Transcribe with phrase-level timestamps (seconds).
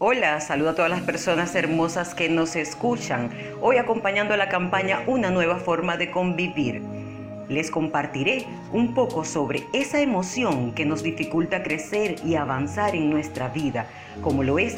[0.00, 3.30] Hola, saludo a todas las personas hermosas que nos escuchan.
[3.60, 6.80] Hoy acompañando a la campaña Una nueva forma de convivir.
[7.48, 13.48] Les compartiré un poco sobre esa emoción que nos dificulta crecer y avanzar en nuestra
[13.48, 13.88] vida,
[14.22, 14.76] como lo es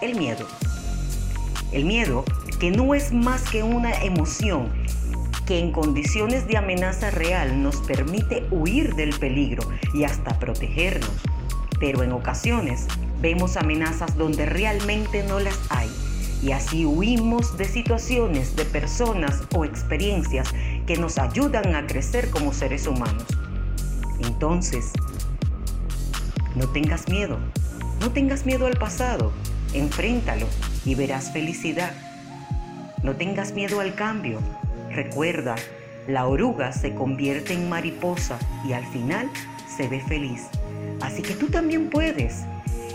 [0.00, 0.46] el miedo.
[1.70, 2.24] El miedo,
[2.58, 4.72] que no es más que una emoción
[5.44, 9.62] que en condiciones de amenaza real nos permite huir del peligro
[9.92, 11.12] y hasta protegernos.
[11.78, 12.86] Pero en ocasiones
[13.24, 15.88] vemos amenazas donde realmente no las hay
[16.42, 20.52] y así huimos de situaciones, de personas o experiencias
[20.86, 23.24] que nos ayudan a crecer como seres humanos.
[24.20, 24.92] Entonces,
[26.54, 27.38] no tengas miedo,
[28.02, 29.32] no tengas miedo al pasado,
[29.72, 30.46] enfréntalo
[30.84, 31.94] y verás felicidad.
[33.02, 34.38] No tengas miedo al cambio,
[34.90, 35.54] recuerda,
[36.06, 38.38] la oruga se convierte en mariposa
[38.68, 39.30] y al final
[39.74, 40.42] se ve feliz.
[41.00, 42.44] Así que tú también puedes.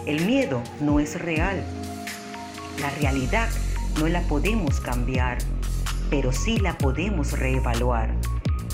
[0.10, 1.64] El miedo no es real.
[2.82, 3.48] La realidad
[4.00, 5.38] no la podemos cambiar,
[6.10, 8.16] pero sí la podemos reevaluar.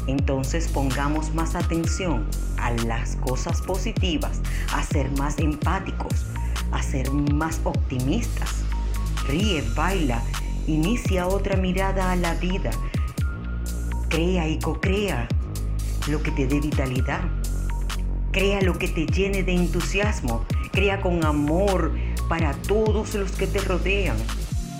[0.08, 2.25] Entonces pongamos más atención
[2.58, 4.39] a las cosas positivas,
[4.73, 6.25] a ser más empáticos,
[6.72, 8.63] a ser más optimistas.
[9.28, 10.22] Ríe, baila,
[10.67, 12.72] inicia otra mirada a la vida.
[14.08, 15.28] Crea y co-crea
[16.08, 17.19] lo que te dé vitalidad.
[18.31, 20.45] Crea lo que te llene de entusiasmo.
[20.76, 21.94] Crea con amor
[22.28, 24.18] para todos los que te rodean.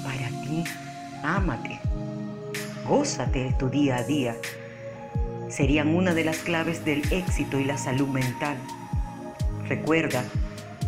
[0.04, 0.66] Para ti,
[1.24, 1.80] ámate.
[2.86, 4.36] Gózate de tu día a día.
[5.48, 8.58] Serían una de las claves del éxito y la salud mental.
[9.70, 10.26] Recuerda,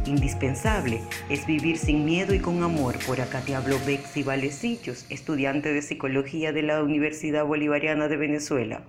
[0.05, 2.95] indispensable es vivir sin miedo y con amor.
[3.07, 8.81] Por acá te hablo Bexy Valecillos, estudiante de psicología de la Universidad Bolivariana de Venezuela.